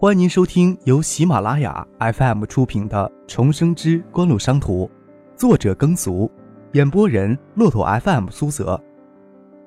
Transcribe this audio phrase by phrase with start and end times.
[0.00, 4.86] 欢迎您收听由喜马拉雅 FM 出品的《重生之官路商途》，
[5.36, 6.30] 作者耕俗，
[6.74, 8.80] 演播人骆驼 FM 苏泽。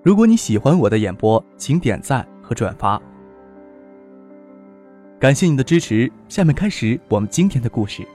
[0.01, 2.97] 如果你喜欢我的演播，请点赞和转发，
[5.19, 6.09] 感谢你的支持。
[6.29, 8.07] 下面开始我们今天的故事。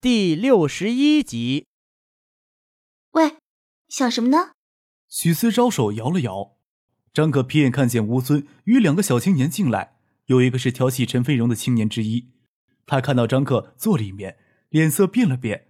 [0.00, 1.66] 第六十一集。
[3.10, 3.36] 喂，
[3.86, 4.52] 想什么呢？
[5.10, 6.55] 许思招手摇了摇。
[7.16, 12.28] 张可瞥眼看见吴尊与两个小青年进来，有一个是调戏陈飞荣的青年之一。
[12.84, 14.36] 他看到张克坐里面，
[14.68, 15.60] 脸色变了变；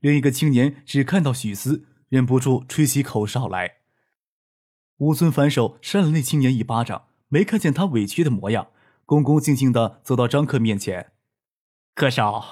[0.00, 3.76] 另一个青年只看到许思，忍不住吹起口哨来。
[4.96, 8.70] 吴尊反手扇了那青年一巴掌，没看见他委屈的模样，
[9.06, 11.12] 恭恭敬敬的走到张克面前
[11.94, 12.44] ：“克少，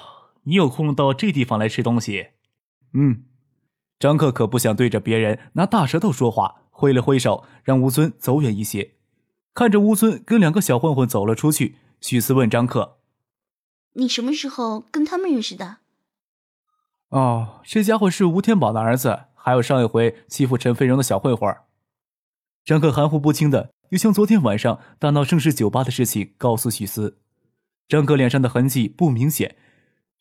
[0.43, 2.27] 你有空到这地方来吃东西
[2.95, 3.25] ？”“嗯。”
[3.99, 6.61] 张克可不想对着别人拿大舌头说话。
[6.77, 8.91] 挥了挥手，让吴尊走远一些。
[9.55, 12.99] 看着吴尊跟两个小混混走了出去，许思问张克
[13.93, 15.77] ：“你什么时候跟他们认识的
[17.09, 21.51] ？”“哦，这家伙是吴天宝的儿子，还有上一回欺负陈飞荣的小混混。”
[22.63, 27.17] 张克含糊不清的又将昨天晚上大闹盛世酒吧的事情告诉许思。
[27.87, 29.55] 张克脸上的痕迹不明显，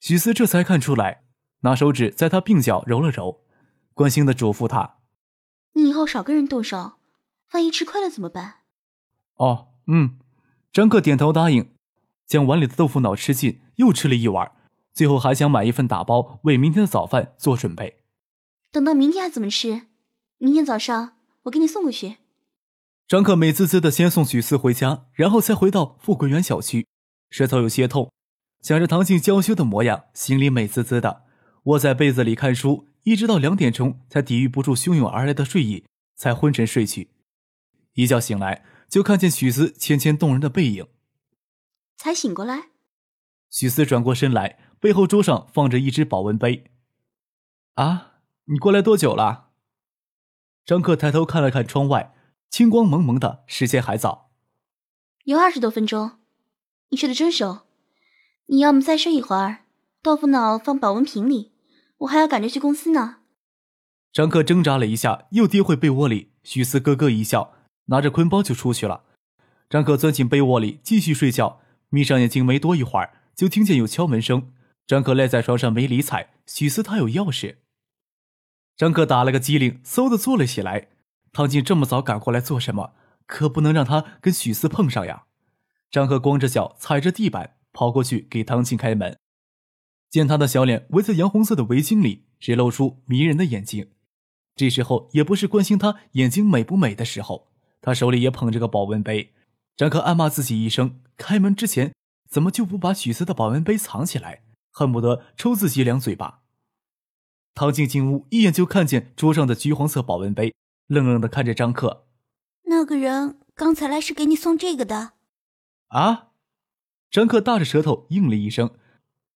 [0.00, 1.24] 许思这才看出来，
[1.60, 3.42] 拿手指在他鬓角揉了揉，
[3.92, 4.95] 关心的嘱咐他。
[5.76, 6.94] 你以后少跟人动手，
[7.52, 8.60] 万一吃亏了怎么办？
[9.34, 10.18] 哦，嗯，
[10.72, 11.70] 张克点头答应，
[12.26, 14.52] 将碗里的豆腐脑吃尽，又吃了一碗，
[14.94, 17.98] 最后还想买一份打包，为明天的早饭做准备。
[18.72, 19.82] 等到明天还怎么吃？
[20.38, 22.16] 明天早上我给你送过去。
[23.06, 26.86] 张克美滋滋的先送许思回家，然后才回到富贵园小区，
[27.28, 28.10] 舌头有些痛，
[28.62, 31.24] 想着唐静娇羞的模样，心里美滋滋的，
[31.64, 32.88] 窝在被子里看书。
[33.06, 35.84] 一直到两点钟，才抵御不住汹涌而来的睡意，
[36.16, 37.12] 才昏沉睡去。
[37.92, 40.88] 一觉醒来，就看见许思纤纤动人的背影。
[41.96, 42.70] 才醒过来，
[43.48, 46.64] 许思转过身来，背后桌上放着一只保温杯。
[47.74, 48.14] 啊，
[48.46, 49.50] 你过来多久了？
[50.64, 52.12] 张克抬头看了看窗外，
[52.50, 54.32] 清光蒙蒙的，时间还早。
[55.22, 56.18] 有二十多分钟，
[56.88, 57.60] 你睡得真熟。
[58.46, 59.64] 你要么再睡一会儿，
[60.02, 61.52] 豆腐脑放保温瓶里。
[61.98, 63.18] 我还要赶着去公司呢。
[64.12, 66.32] 张克挣扎了一下，又跌回被窝里。
[66.42, 67.54] 许思咯咯一笑，
[67.86, 69.04] 拿着坤包就出去了。
[69.68, 74.52] 张克钻进被窝里继续睡觉，眯上眼睛没多一会儿，就听见有敲门声。
[74.86, 76.30] 张克赖在床上没理睬。
[76.46, 77.56] 许思他有钥匙。
[78.76, 80.88] 张克打了个激灵，嗖的坐了起来。
[81.32, 82.92] 唐静这么早赶过来做什么？
[83.26, 85.24] 可不能让他跟许思碰上呀。
[85.90, 89.18] 张克光着脚踩着地板跑过去给唐静开门。
[90.08, 93.90] 见他的小脸围在洋红色的围巾里，只露出迷人的眼睛。
[94.54, 97.52] 这时候也不是关心他眼睛美不美的时候，
[97.82, 99.34] 他手里也捧着个保温杯。
[99.76, 101.94] 张克暗骂自己一声：开门之前
[102.28, 104.42] 怎么就不把许思的保温杯藏起来？
[104.70, 106.42] 恨不得抽自己两嘴巴。
[107.54, 110.54] 唐静进屋，一眼就看见桌上的橘黄色保温杯，
[110.86, 112.06] 愣愣的看着张克。
[112.64, 115.12] 那个人刚才来是给你送这个的。
[115.88, 116.28] 啊！
[117.10, 118.70] 张克大着舌头应了一声。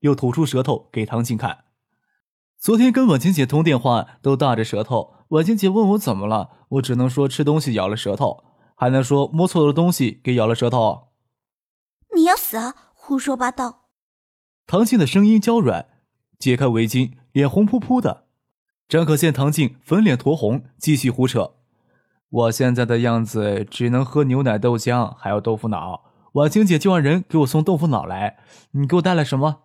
[0.00, 1.64] 又吐出舌头给唐静看。
[2.58, 8.44] 昨天跟婉晴姐通电话都大着舌头，婉晴姐问我怎么了，我只能说吃东西咬了舌头，
[8.74, 11.08] 还能说摸错了东西给咬了舌头。
[12.14, 12.74] 你要死啊！
[12.92, 13.86] 胡说八道！
[14.66, 15.86] 唐静的声音娇软，
[16.38, 18.26] 解开围巾，脸红扑扑的。
[18.88, 21.54] 张可见唐静粉脸酡红，继续胡扯
[22.28, 26.02] ：“我现在的样子只能喝牛奶、豆浆，还有豆腐脑。
[26.32, 28.38] 婉晴姐就让人给我送豆腐脑来，
[28.72, 29.62] 你给我带来什么？”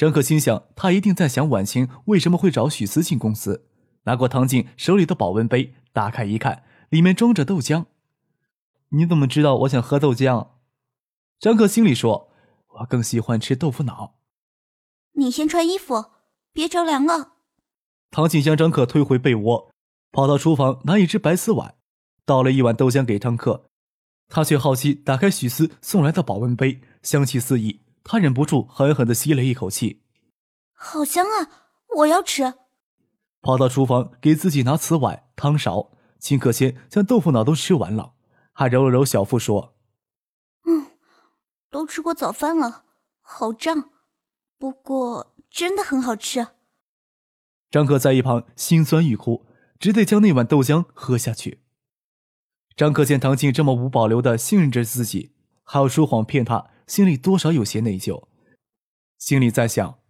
[0.00, 3.66] 张可心想，他一定在想婉清为什么会找许思进公司。
[4.04, 7.84] 拿过唐静手里的保温杯，打开一看，里面装着豆浆。
[8.92, 10.52] 你怎么知道我想喝豆浆？
[11.38, 12.30] 张克心里说
[12.80, 14.14] ：“我更喜欢吃豆腐脑。”
[15.16, 16.06] 你先穿衣服，
[16.54, 17.32] 别着凉了。
[18.10, 19.70] 唐静将张克推回被窝，
[20.12, 21.74] 跑到厨房拿一只白瓷碗，
[22.24, 23.66] 倒了一碗豆浆给张克。
[24.30, 27.82] 他却好奇打开许思送来的保温杯，香气四溢。
[28.04, 30.02] 他忍不住狠狠的吸了一口气，
[30.72, 31.68] 好香啊！
[31.96, 32.54] 我要吃。
[33.42, 35.92] 跑到厨房给自己拿瓷碗、汤勺。
[36.18, 38.12] 秦可谦将豆腐脑都吃完了，
[38.52, 39.74] 还揉了揉小腹说
[40.68, 40.88] ：“嗯，
[41.70, 42.84] 都吃过早饭了，
[43.22, 43.90] 好胀，
[44.58, 46.48] 不过真的很好吃。”
[47.72, 49.46] 张可在一旁心酸欲哭，
[49.78, 51.62] 只得将那碗豆浆喝下去。
[52.76, 55.32] 张可见唐静这么无保留的信任着自己，
[55.64, 56.70] 还要说谎骗他。
[56.90, 58.24] 心里多少有些内疚，
[59.16, 60.00] 心里在想：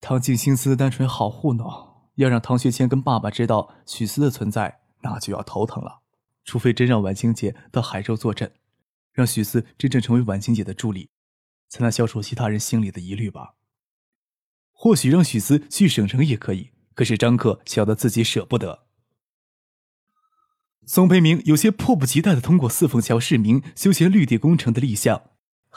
[0.00, 1.68] 唐静心思单纯，好糊弄。
[2.14, 6.02] 要让唐学谦跟爸爸知道许思的存在，那就要头疼了。
[6.44, 8.54] 除非真让婉清姐到海州坐镇，
[9.12, 11.10] 让许思真正成为婉清姐的助理，
[11.68, 13.54] 才能消除其他人心里的疑虑吧。
[14.70, 18.86] 或许让许思去省城也可以，可是张克晓得自己舍不得。
[20.86, 25.18] 宋培明有些迫不及待的通过四凤桥市民休闲绿地工程的立项，《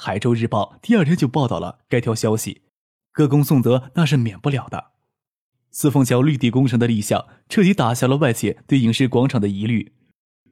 [0.02, 2.62] 海州日报》第二天就报道了该条消息，
[3.12, 4.92] 歌功颂德那是免不了的。
[5.72, 9.92] 四凤桥绿地工程的立项，彻底打消了外界对影视广场的疑虑。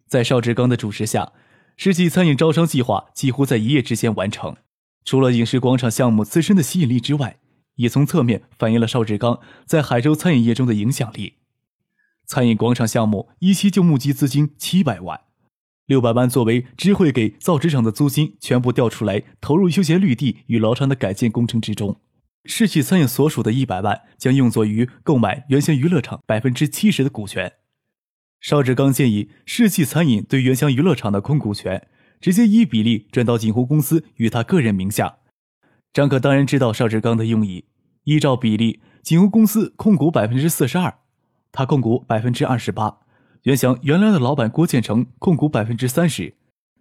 [0.06, 1.32] 在邵志刚的主持下，
[1.78, 4.58] 世纪餐饮招商计划几乎在一夜之间完成。
[5.06, 7.40] 除了影视广场项目自身的吸引力之外，
[7.76, 11.36] 也从侧面反映了邵志刚在海州餐饮业中的影响力。
[12.26, 15.22] 餐饮广场项目一期就募集资金七百万，
[15.88, 22.02] 六百万作为知会给造纸厂的租金，全部调出来投入休闲绿地与劳场的改建工程之中。
[22.44, 27.54] 世纪餐饮所属的一百万将用作于购买原乡娱乐场百分之七十的股权。
[28.42, 31.88] 邵志刚建议世纪餐饮对原乡娱乐场的控股权
[32.20, 35.20] 直接依比例转到锦湖公司与他个人名下。
[35.94, 37.66] 张可当然知道邵志刚的用意，
[38.04, 41.00] 依照比例，锦湖公司控股百分之四十二。
[41.54, 43.00] 他控股百分之二十八，
[43.44, 46.36] 原想原来的老板郭建成控股百分之三十，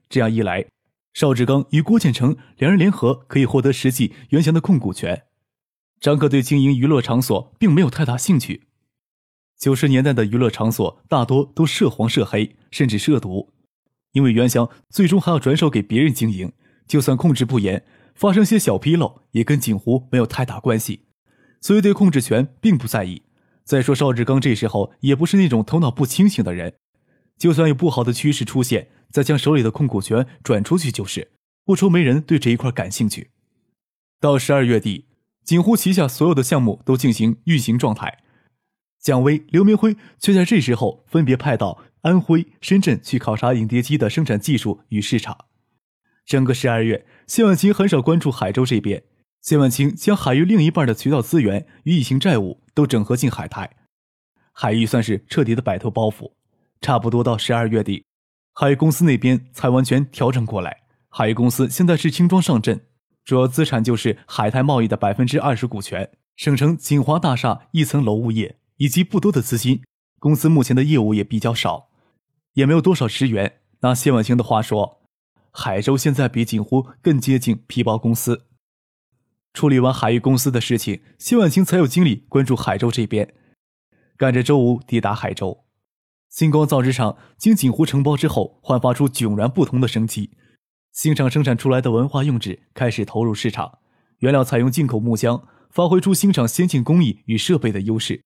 [0.08, 0.66] 这样一来，
[1.14, 5.24] 邵志刚与郭建成两人联合可以获得实际原祥的控股权。
[6.00, 8.64] 张克对经营娱乐场所并没有太大兴趣。
[9.58, 13.52] 九十年代的娱乐场所大多都涉黄涉黑，甚至涉毒，
[14.12, 16.52] 因为袁翔最终还要转手给别人经营，
[16.86, 21.06] 就算控制不严，发生些小纰漏也跟锦湖没有太大关系，
[21.60, 23.22] 所以对控制权并不在意。
[23.66, 26.74] 再说邵志刚这时候也不是那种头脑不清醒的人，
[27.36, 31.32] 就算有不好的趋势出现，再将手里的控股权转出去就是，
[31.64, 33.32] 不愁没人对这一块感兴趣。
[34.20, 35.06] 到十二月底，
[35.44, 38.22] 锦湖旗下所有的项目都进行运行状态，
[39.00, 45.46] 蒋威、刘明辉却在这时候分别派到安徽、深圳去考察影碟机的生产技术与市场。
[46.24, 49.02] 整个十二月，谢万清很少关注海州这边。
[49.46, 53.76] 谢万清将海域另一半的渠道资源与异性债务都整合进海泰，
[54.50, 56.32] 海域算是彻底的摆脱包袱。
[56.80, 58.04] 差不多到十二月底，
[58.54, 60.82] 海域公司那边才完全调整过来。
[61.08, 62.80] 海域公司现在是轻装上阵，
[63.24, 69.80] 主要资产就是海泰贸易的百分之二十股权，省城锦华大厦一层楼物业以及不多的资金。
[70.18, 71.90] 公司目前的业务也比较少，
[72.54, 73.60] 也没有多少职员。
[73.82, 75.02] 拿谢万清的话说，
[75.52, 78.46] 海州现在比锦湖更接近皮包公司。
[79.56, 83.32] 处理完海域公司的事情，谢万清才有精力关注海州这边。
[84.18, 85.64] 赶着周五抵达海州，
[86.28, 90.32] 星光造纸厂经锦湖承包之后，焕发出迥然不同的生机。
[90.92, 93.78] 新厂生产出来的文化用纸开始投入市场，
[94.18, 98.22] 原料采用进口木浆，发挥出新厂先进工艺与设备的优势。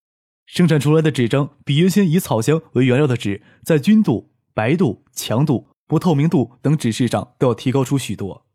[0.46, 8.48] 生产出来的纸张比原先以草浆为原料的纸，在均度、白度、强度、不透明度等指示上都要提高出许多。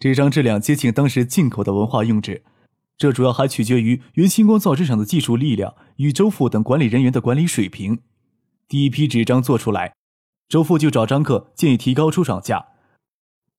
[0.00, 2.44] 这张质量接近当时进口的文化用纸，
[2.96, 7.98] 这主要还取决于原星光造纸厂的技术力量与周富等管理人员的管理水平。
[8.68, 9.94] 第一批纸张做出来，
[10.48, 12.66] 周富就找张克建议提高出厂价。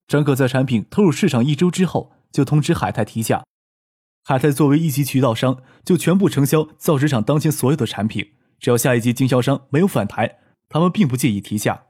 [0.07, 3.43] 张克在产品投入市场一周之后，就通知海泰提价。
[4.23, 8.31] 海泰作为一级渠道商，就全部承销造纸厂当前所有的产品，
[8.61, 10.37] 只要下一级经销商没有反弹，
[10.69, 11.83] 他们并不介意提价。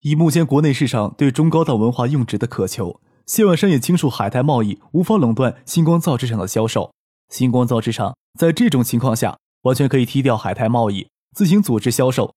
[0.00, 3.00] 以目前国内市场对中高档文化用纸的渴求。
[3.26, 6.92] 谢万山也清楚，海泰贸易无法垄断星光造纸厂的销售。
[7.30, 12.34] 星光造纸厂在这种情况下，完全可以踢掉海泰贸易，自行组织销售，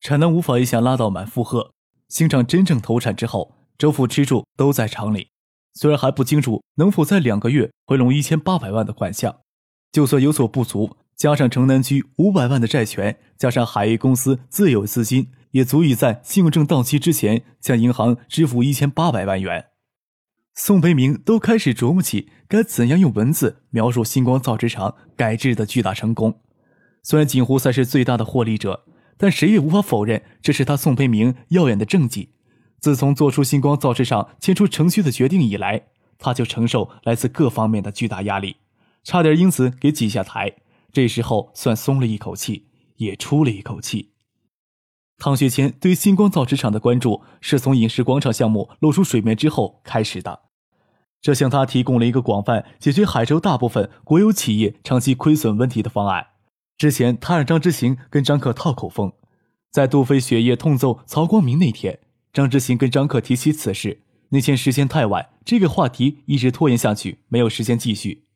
[0.00, 1.72] 产能无法一下拉到满负荷。
[2.08, 5.28] 新厂真正投产之后，周富吃住都在厂里，
[5.74, 9.40] 虽然还不清楚能否在两个月回笼一千八百万的款项，
[9.92, 19.66] 就算有所不足，加上城南区五百万的债权，加上海域公司自有资金，也足以在信用证到期之前向银行支付一千八百万元。
[20.60, 26.40] 宋培明都开始琢磨起该怎样用文字描述星光造纸厂改制的巨大成功。
[27.04, 28.84] 虽然锦湖赛是最大的获利者，
[29.16, 32.30] 但谁也无法否认这是他宋培明耀眼的政绩。
[32.80, 35.84] 自从做出星光造纸厂迁出城区的决定以来，
[36.18, 38.56] 他就承受来自各方面的巨大压力，
[39.04, 40.56] 差点因此给挤下台。
[40.92, 44.10] 这时候算松了一口气，也出了一口气。
[45.18, 50.47] 唐学谦对星光造纸厂的关注是从影视广场项目露出水面之后开始的。
[51.20, 56.26] 这向他提供了一个广泛解决海州大部分国有企业长期亏损问题的方案。
[56.76, 59.12] 之前他让张之行跟张克套口风，
[59.70, 61.98] 在杜飞血液痛揍曹光明那天，
[62.32, 68.26] 张之行跟张克提起此事，那天时间太晚，这个话题一直拖延下去，没有时间继续。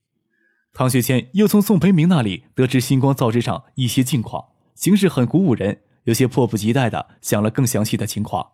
[0.72, 8.52] 唐学谦又从宋培明那里得知星光造纸厂一些近况，形势很鼓舞人，有些迫不及待的想了更详细的情况。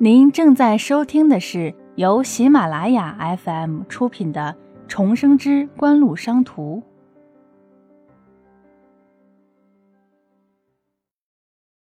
[0.00, 4.56] 您正在收听的是由喜马拉雅 FM 出品的
[4.88, 6.76] 《重生之官路商途》。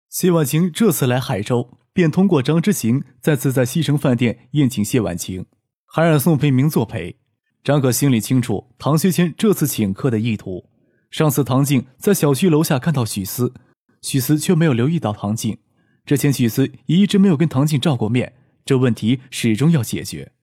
[0.07, 5.47] 谢婉晴这次来海州，便通过张之行再次在西城饭店宴请谢婉晴，
[5.87, 7.17] 还让宋培明作陪。
[7.63, 10.69] 张可心里清楚唐学谦这次请客的意图。
[11.09, 13.55] 上次唐静在小区楼下看到许思，
[14.03, 15.57] 许思却没有留意到唐静。
[16.05, 20.33] 之前许思也一直没有跟唐静照过面，这问题始终要解决。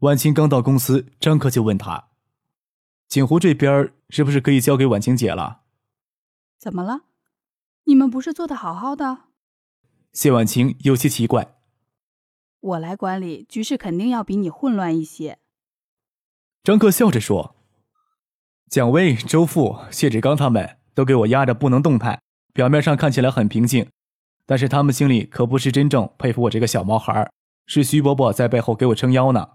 [0.00, 2.08] 婉清刚到公司，张克就问他
[3.08, 5.62] ：“锦湖这边是不是可以交给婉晴姐了
[6.56, 7.02] ？”“怎么了？
[7.84, 9.24] 你们不是做的好好的？”
[10.14, 11.56] 谢婉晴有些奇怪。
[12.60, 15.38] “我来管理，局势肯定要比你混乱一些。”
[16.64, 17.56] 张克笑着说
[18.70, 22.22] ：“蒋薇、周富、谢志刚他们都给我压着不能动弹，
[22.52, 23.90] 表面上看起来很平静。”
[24.50, 27.30] 但是他们心里可不是真正佩服我这个小毛孩，
[27.66, 29.48] 是徐伯伯在背后给我撑腰呢。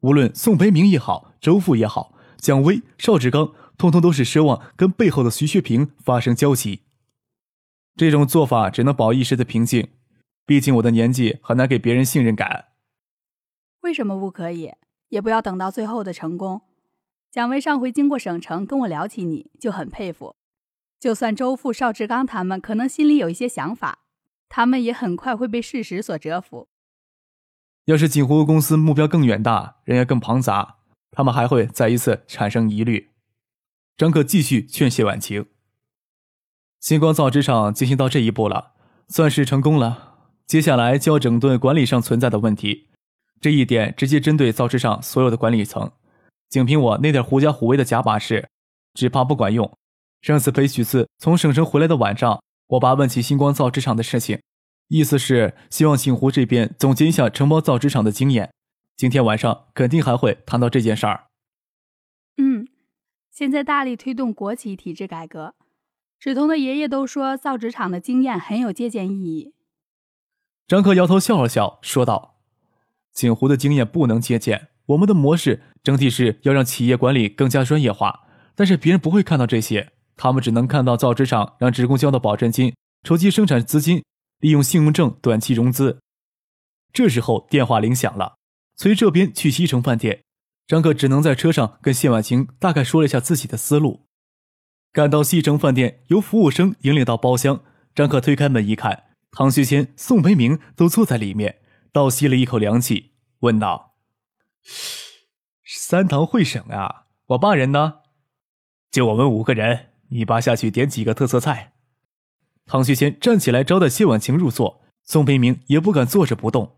[0.00, 6.80] 无论宋培明也好，周富也好，蒋威、邵志刚，通通都是奢望跟背后的徐学平发生交集。
[7.94, 9.88] 这种做法只能保一时的平静，
[10.46, 12.68] 毕竟我的年纪很难给别人信任感。
[13.82, 14.72] 为什么不可以？
[15.10, 16.62] 也不要等到最后的成功。
[17.30, 20.36] 蒋威上回经过省城跟我聊起你，就很佩服。
[21.00, 24.00] 就算周富、邵志刚他们可能心里有一些想法，
[24.50, 26.68] 他们也很快会被事实所折服。
[27.86, 30.76] 要是锦湖公司目标更远大，人员更庞杂，
[31.10, 33.08] 他们还会再一次产生疑虑。
[33.96, 35.46] 张可继续劝谢婉晴。
[36.80, 38.72] 星光造纸厂进行到这一步了，
[39.08, 40.28] 算是成功了。
[40.46, 42.90] 接下来就要整顿管理上存在的问题，
[43.40, 45.92] 这一点直接针对造纸厂所有的管理层。
[46.50, 48.50] 仅凭我那点狐假虎威的假把式，
[48.92, 49.78] 只怕不管用。
[50.22, 54.38] 上次陪许四从省城回来的晚上，我爸问起星光造纸厂的事情，
[54.88, 58.52] 意思是希望锦湖这边总结一下承包造纸厂的经验。
[58.98, 61.28] 今天晚上肯定还会谈到这件事儿。
[62.36, 62.68] 嗯，
[63.30, 65.54] 现在大力推动国企体制改革，
[66.18, 69.54] 芷彤的爷爷都说造纸厂的经验很有借鉴意义。
[70.68, 72.36] 张克摇头笑了笑，说道
[73.10, 84.04] ：“锦湖的经验不能借鉴，我们的模式整体是要让企业管理更加专业化，但是别人不会看到这些。”他们只能看到造纸厂让职工交的保证金，筹集生产资金，
[84.40, 85.98] 利用信用证短期融资。
[86.92, 88.36] 这时候电话铃响了，
[88.76, 90.22] 崔这边去西城饭店，
[90.66, 94.04] 张克只能在车上跟谢婉晴大概说了一下自己的思路。
[94.92, 97.62] 赶到西城饭店，由服务生引领到包厢，
[97.94, 103.94] 张克推开门一看，唐学谦、宋培明都坐在里面，倒吸了一口凉气，问道
[105.64, 108.00] ：“三堂会审啊，我爸人呢？
[108.90, 111.72] 就我们五个人。”你爸下去点几个特色菜。
[112.66, 116.76] 唐学谦站起来招待谢婉晴入座，宋培明也不敢坐着不动。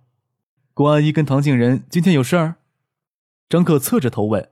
[0.73, 2.57] 顾阿姨跟唐静仁今天有事儿？
[3.49, 4.49] 张克侧着头问。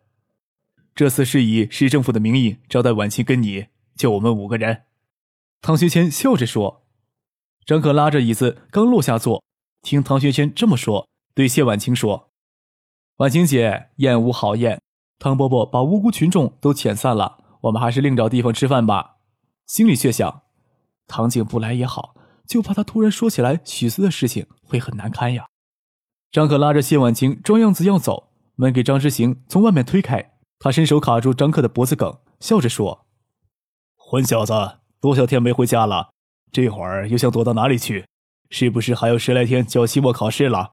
[0.95, 4.83] 这次是以市政府的名义招待婉晴跟你，就我们五个人。
[5.63, 6.83] 唐学谦笑着说。
[7.65, 9.43] 张克拉着椅子刚落下座，
[9.81, 12.31] 听唐学谦这么说，对谢婉晴说
[13.17, 14.81] ：“婉晴姐，宴无好宴，
[15.19, 19.17] 唐伯伯把无辜群众都遣散了。”我们还是另找地方吃饭吧。
[19.67, 20.43] 心里却想，
[21.07, 22.15] 唐静不来也好，
[22.47, 25.47] 就怕他突然说起来许思的事情会很难堪呀。
[26.33, 33.07] 张可拉着谢婉晴装样子要走，门给张之行从外面推开，他伸手卡住张克的脖子梗，笑着说
[33.97, 34.53] ：“混小子，
[35.01, 36.11] 多少天没回家了？
[36.53, 38.07] 这会儿又想躲到哪里去？
[38.49, 40.73] 是不是还有十来天就要期末考试了？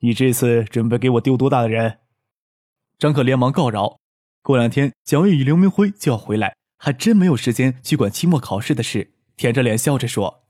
[0.00, 2.00] 你这次准备给我丢多大的人？”
[2.98, 3.98] 张可连忙告饶。
[4.46, 9.12] 过两天，蒋卫与刘明辉就要回来，还真没有时间去管期末考试的事。
[9.36, 10.44] 舔着脸笑着说：“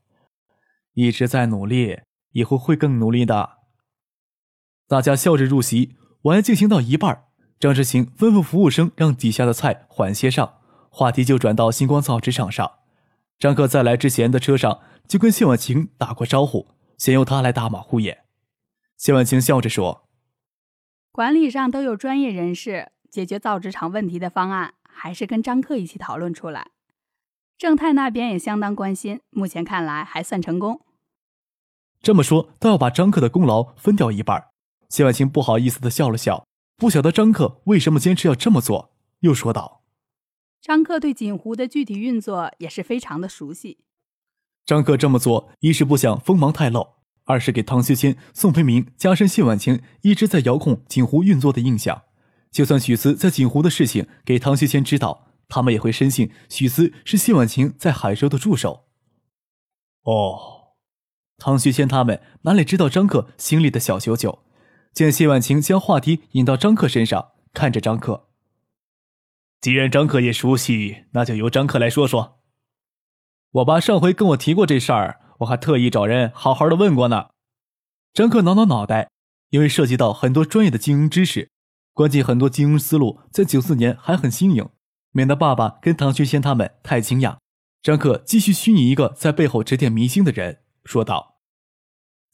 [0.93, 2.01] 一直在努力，
[2.33, 3.57] 以后会更努力的。”
[4.87, 7.23] 大家笑着入席，晚宴进行到一半，
[7.59, 10.59] 张志行吩咐服务生让底下的菜缓些上，
[10.91, 12.71] 话题就转到星光造纸厂上。
[13.39, 16.67] 张克在来之前的车上就跟谢婉晴打过招呼，
[16.99, 18.25] 先由他来打马虎眼。
[18.95, 20.07] 谢婉晴笑着说
[21.11, 26.71] ：“管理上都有专业人士。”解决造纸厂问题的方案，还是跟张克一起讨论出来。
[27.57, 30.81] 正泰那边也相当关心，目前看来还算成功。
[32.01, 34.49] 这么说，倒要把张克的功劳分掉一半。
[34.89, 36.45] 谢婉清不好意思的笑了笑，
[36.77, 39.81] 不晓得张克为什么坚持要这么做，又说道
[40.61, 43.79] ：“张克对锦湖的具体运作也是非常的熟悉。
[44.65, 46.87] 张克这么做，一是不想锋芒太露，
[47.25, 52.03] 二是给唐学谦、宋培明加深谢婉清一直在遥控锦湖运作的印象。”
[52.51, 58.87] 就算许思在锦湖的事情给唐学谦知道，他们也会深信许思是谢婉晴在海州的助手。
[60.03, 60.73] 哦，
[61.37, 64.43] 唐学谦他们哪里知道张克心里的小九九？
[64.93, 68.29] 见谢婉晴将话题引到张克身上，看着张克。
[69.61, 72.39] 既然张克也熟悉，那就由张克来说说。
[73.51, 77.29] 我爸上回跟我提过这事儿，我还特意找人好好的问过呢。
[78.13, 79.11] 张克挠挠脑袋，
[79.49, 81.51] 因为涉及到很多专业的经营知识，
[81.97, 84.69] 关键很多经营思路在九四年还很新颖，
[85.13, 87.37] 免得爸爸跟唐学谦他们太惊讶。
[87.81, 91.37] 张克继续虚拟一个在背后指点迷津的人，说道：“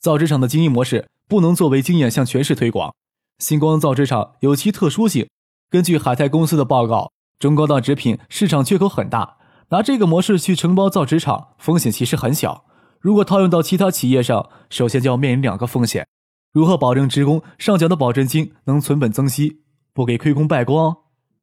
[0.01, 2.93] 造纸厂的经营模式不能作为经验向全市推广。
[3.38, 5.29] 星光造纸厂有其特殊性，
[5.70, 9.38] 根据海泰公司的报告，中高档纸品市场缺口很大。”
[9.72, 12.65] 拿这个模式去承包造纸厂，风险其实很小。
[13.00, 16.05] 如果套用到其他企业上，首先就要面临两个风险：
[16.53, 20.95] 如何保证职工上缴的保证金能存本增息，不给亏空败光？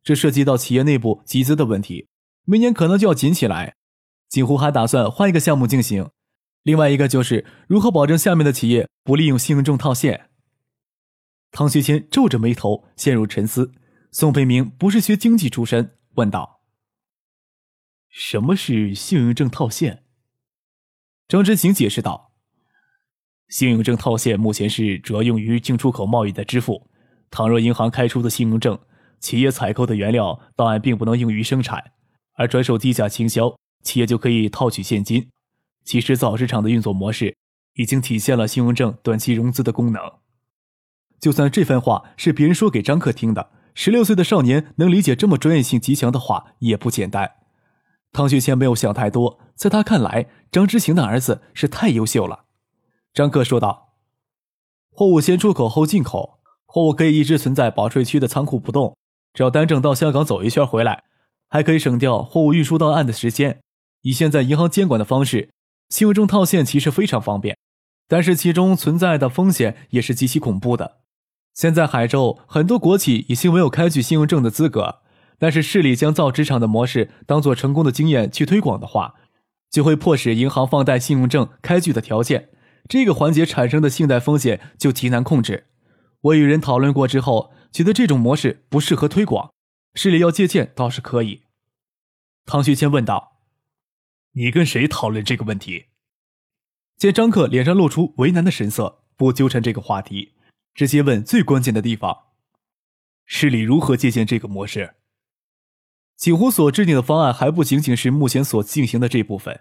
[0.05, 2.09] 这涉及到企业内部集资的问题，
[2.45, 3.75] 明年可能就要紧起来。
[4.29, 6.09] 锦湖还打算换一个项目进行。
[6.63, 10.31] 另外一个就是如何保证下面的企业不利用信用证套现。
[11.51, 13.73] 唐学谦皱着眉头陷入沉思。
[14.13, 16.63] 宋培明不是学经济出身，问道。
[18.09, 20.05] 什么是信用证套现？
[21.27, 22.30] 张之行解释道
[23.51, 26.87] ：“信用证套现目前是主要用于进出口贸易的支付。
[27.31, 28.79] 倘若银行开出的信用证，
[29.19, 31.93] 企业采购的原料档案并不能用于生产，
[32.35, 35.29] 而转手低价倾销，企业就可以套取现金。
[35.85, 37.37] 其实早市场的运作模式
[37.75, 40.01] 已经体现了信用证短期融资的功能。
[41.21, 47.33] 就算这番话是别人说给张克听的，十六岁的少年能理解这么专业性极强的话也不简单。”
[48.13, 52.45] 唐学谦没有想太多，在他看来，张之行的儿子是太优秀了。
[53.13, 53.95] 张克说道
[54.95, 58.97] ：“货物先出口后进口，货物可以一直存在保税区的仓库不动，
[59.35, 61.05] 只要单证到香港走一圈回来，
[61.49, 63.61] 还可以省掉货物运输到岸的时间。
[64.03, 65.51] 以现在银行监管的方式，
[65.89, 67.59] 信用证套现其实非常方便，
[68.09, 70.99] 但是其中存在的风险也是极其恐怖的。
[71.55, 75.01] 现在海州很多国企已经没有开具信用证的资格。”
[75.43, 79.15] 但是市里将造纸厂的模式当做成功的经验去推广的话，
[79.71, 82.51] 就会迫使银行放贷信用证开具的条件，
[82.89, 85.69] 这个环节产生的信贷风险就极难控制。
[86.23, 89.53] 我与人讨论过之后，觉得这种模式不适合推广，
[89.95, 91.45] 市里要借鉴倒是可以。
[92.45, 93.39] 唐学谦问道
[94.33, 95.87] ：“你跟谁讨论这个问题？”
[96.99, 100.35] 见张克脸上露出为难的神色，不纠缠这个话题，
[100.75, 102.25] 直接问最关键的地方：
[103.25, 104.97] 市里如何借鉴这个模式？
[106.17, 109.61] 锦湖所制定的方案还不仅仅是目前所进行的这部分，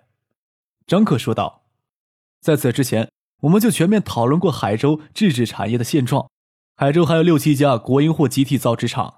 [0.86, 1.69] 张克说道。
[2.42, 3.10] 在此之前，
[3.42, 6.30] 我们就全面讨论过海州制纸产业的现状。
[6.76, 9.16] 海州还有六七家国营或集体造纸厂，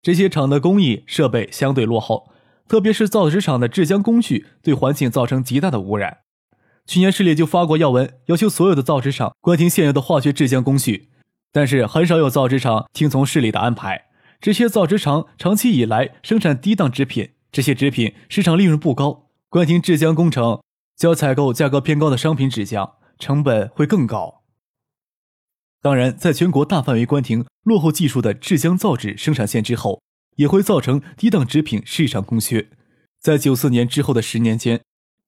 [0.00, 2.30] 这些厂的工艺设备相对落后，
[2.66, 6.18] 特别是造纸厂的制浆工序对环境造成极大的污染。
[6.86, 11.10] 去年市里就发过要闻，要求所有的造纸厂关停现有的化学制浆工序，
[11.52, 14.06] 但是很少有造纸厂听从市里的安排。
[14.40, 20.62] 这些造纸厂长期以来生产低档纸品，这些纸品市场利润不高，关停制浆工程
[20.96, 24.42] 交采购价格偏高的商品纸浆，成本会更高。
[25.80, 30.00] 当然，在全国大范围关停落后技术的制浆造纸生产线之后，
[30.36, 32.68] 也会造成低档纸品市场空缺。
[33.20, 34.80] 在九四年之后的十年间，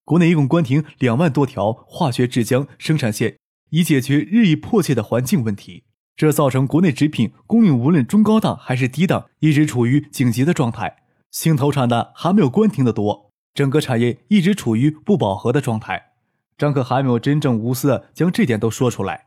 [0.05, 3.37] 国内一共关停两万多条化学制浆生产线，
[3.70, 5.85] 以解决日益迫切的环境问题。
[6.16, 10.98] 这造成国内纸品供应无论中高档还是低档，一直处于紧急的状态。
[11.33, 16.12] 新投产的还没有关停的多，整个产业一直处于不饱和的状态。
[16.59, 19.27] 张克还没有真正无私的将这点都说出来。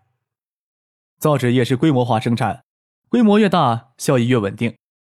[1.19, 2.63] 造纸业是规模化生产，
[3.09, 4.75] 规模越大，效益越稳定。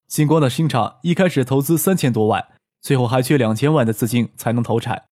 [0.07, 2.47] 星光的新厂一开始投资三千多万，
[2.81, 5.05] 最后还缺两千万的资金才能投产。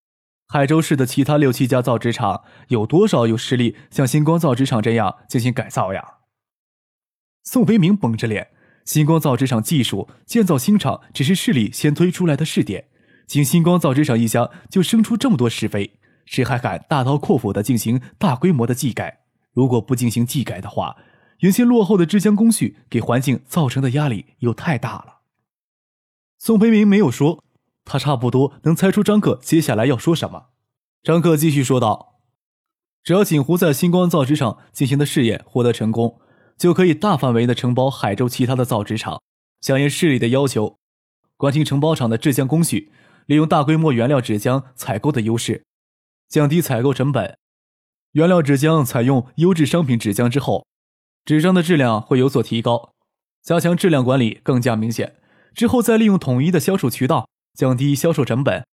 [0.47, 6.19] 海州市的其他六七家造纸厂有多少有实力像星光造纸厂这样进行改造呀？
[7.43, 8.51] 宋飞明绷着脸，
[8.86, 12.88] 星光造纸厂技术建造新厂只是市里先推出来的试点，
[13.27, 19.21] 仅星光造纸厂一家就生出这么多是非，谁还敢大刀阔斧的进行大规模的技改？
[19.53, 20.97] 如果不进行技改的话，
[21.39, 25.21] 原先落后的制浆工序给环境造成的压力又太大了。
[26.38, 27.43] 宋培明没有说，
[27.83, 30.47] 他差不多能猜出张克接下来要说什么。
[31.03, 32.19] 张克继续说道
[33.03, 36.19] ：“只要锦湖在星光造纸厂进行的试验获得成功。”
[36.57, 39.21] 就可以大范围的承包海州其他的造纸厂，
[39.59, 40.77] 响应市里的要求，
[41.35, 42.93] 关停承包厂的制浆工序，
[43.25, 45.63] 利用大规模原料纸浆采购的优势，
[46.27, 47.38] 降低采购成本。
[48.11, 50.65] 原料纸浆采用优质商品纸浆之后，
[51.25, 52.93] 纸张的质量会有所提高，
[53.41, 55.15] 加强质量管理更加明显。
[55.53, 58.65] 之后再利用统一的销售渠道，降低销售成本。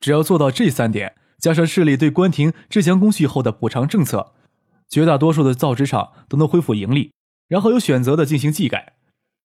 [0.00, 4.34] 只要做到这三点，加上市里对关停制浆工序后的补偿政策，
[4.88, 7.12] 绝大多数的造纸厂都能恢复盈利，
[7.48, 8.94] 然后有选择的进行技改，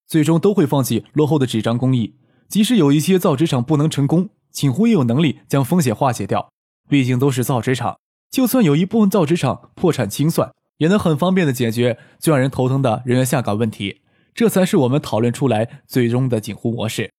[0.05, 2.15] 最终都会放弃落后的纸张工艺。
[2.47, 6.49] 即使有一些造纸厂不能成功，锦湖也有能力将风险化解掉。
[6.87, 7.99] 毕竟都是造纸厂，
[8.31, 14.01] 就算有一部分造纸厂破产清算，也能很方便的解决最让人头疼的人员下岗问题。
[14.33, 17.11] 这才是我们讨论出来最终的锦湖模式。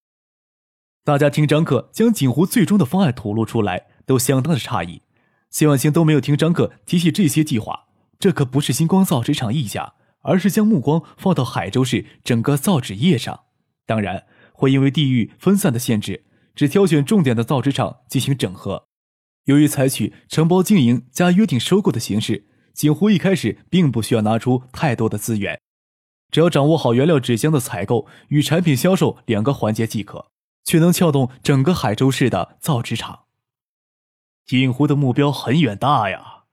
[1.05, 5.03] 大家听张克将锦湖最终的方案吐露出来，都相当的诧异。
[5.51, 7.87] 谢万清都没有听张克提起这些计划，
[8.19, 13.41] 这可不是星光造纸厂一家，而是将目光放到海州市整个造纸业上。
[13.87, 18.87] 当然，会因为地域分散的限制，只挑选重点的造纸厂进行整合。
[19.45, 25.61] 由于采取承包经营加约定收购的形式，锦湖一开始并不需要拿出太多的资源，
[26.31, 30.31] 只要掌握好原料纸浆的采购与产品销售两个环节即可，
[30.65, 33.25] 却能撬动整个海州市的造纸厂。
[34.47, 36.45] 锦湖的目标很远大呀！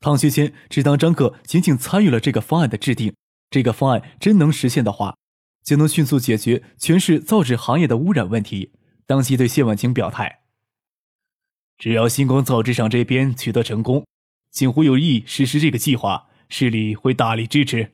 [0.00, 3.14] 唐学谦只当张克仅仅参与了这个方案的制定，
[3.48, 5.16] 这个方案真能实现的话，
[5.64, 8.72] 就能迅速解决全市造纸行业的污染问题。
[9.06, 10.40] 当即对谢婉清表态。
[11.76, 14.06] 只要星光造纸厂这边取得成功，
[14.50, 17.92] 锦湖有意实施这个计划，市里会大力支持。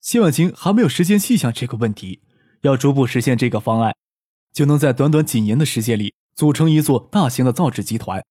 [0.00, 2.22] 谢婉清还没有时间细想这个问题，
[2.62, 3.94] 要逐步实现这个方案，
[4.52, 8.24] 就能在短短几年的时间里组成一座大型的造纸集团。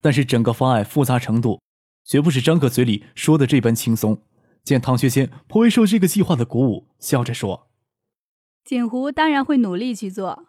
[0.00, 1.60] 但是整个方案复杂程度，
[2.04, 4.20] 绝不是张克嘴里说的这般轻松。
[4.64, 7.68] 见唐学谦颇为受这个计划的鼓舞，笑着说
[8.64, 10.46] ：“锦湖当然会努力去做。”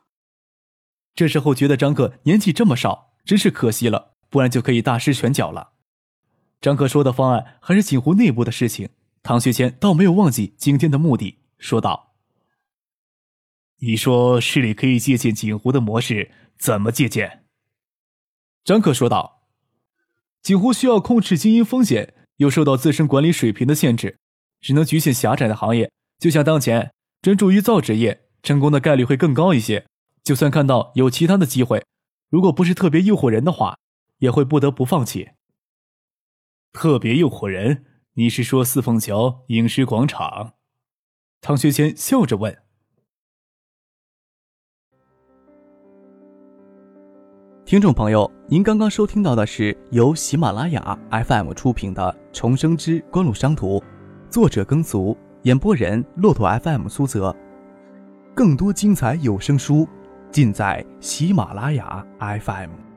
[1.16, 3.12] 这时候觉得张克年纪这么少。
[3.26, 5.72] 真是可惜了，不然就可以大施拳脚了。
[6.60, 8.90] 张克说的方案还是锦湖内部的事情，
[9.22, 12.16] 唐学谦倒没有忘记今天的目的，说道
[13.80, 17.46] ：“你说市里可以借鉴锦湖的模式，怎么借鉴？”
[18.66, 19.48] 张克说道
[20.44, 24.18] ：“锦湖需要控制经营风险，又受到自身管理水平的限制，
[24.60, 25.90] 只能局限狭窄的行业。
[26.20, 29.86] 就像当前专注于造纸业，成功的概率会更高一些。
[30.24, 31.84] 就算看到有其他的机会。”
[32.30, 33.78] 如果不是特别诱惑人的话，
[34.18, 35.30] 也会不得不放弃。
[36.72, 37.86] 特别诱惑人？
[38.14, 40.54] 你是说四凤桥影视广场？
[41.42, 42.58] 唐学谦笑着问。
[47.66, 53.80] 听众朋友，您刚刚收听到的是由喜马拉雅 FM 出品的《重生之官路商途》，
[54.30, 57.36] 作者耕俗，演播人骆驼 FM 苏泽。
[58.34, 59.88] 更多精彩有声书。
[60.34, 62.93] 尽在喜马拉雅 FM。